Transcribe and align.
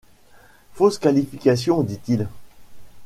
Fausse 0.73 0.97
qualification! 0.97 1.83
dit-il. 1.83 2.27